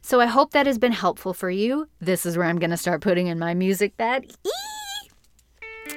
So 0.01 0.19
I 0.19 0.25
hope 0.25 0.51
that 0.51 0.67
has 0.67 0.78
been 0.78 0.91
helpful 0.91 1.34
for 1.34 1.49
you. 1.49 1.88
This 1.99 2.25
is 2.25 2.38
where 2.38 2.47
I'm 2.47 2.60
going 2.60 2.71
to 2.71 2.78
start 2.78 3.01
putting 3.01 3.28
in 3.28 3.39
my 3.39 3.54
music 3.54 3.97
bed. 3.97 4.32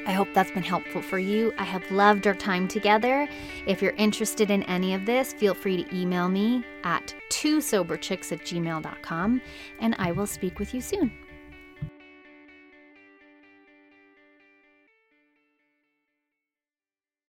I 0.08 0.12
hope 0.12 0.28
that's 0.32 0.50
been 0.50 0.62
helpful 0.62 1.02
for 1.02 1.18
you. 1.18 1.52
I 1.58 1.64
have 1.64 1.88
loved 1.90 2.26
our 2.26 2.34
time 2.34 2.66
together. 2.66 3.28
If 3.66 3.82
you're 3.82 3.92
interested 3.92 4.50
in 4.50 4.62
any 4.62 4.94
of 4.94 5.04
this, 5.04 5.34
feel 5.34 5.52
free 5.52 5.84
to 5.84 5.96
email 5.96 6.30
me 6.30 6.64
at 6.82 7.14
twosoberchicks 7.28 8.32
at 8.32 8.40
gmail.com 8.40 9.42
and 9.80 9.94
I 9.98 10.12
will 10.12 10.26
speak 10.26 10.58
with 10.58 10.72
you 10.72 10.80
soon. 10.80 11.12